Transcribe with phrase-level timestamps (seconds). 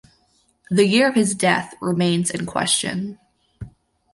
[0.71, 3.19] The year of his death remains in question.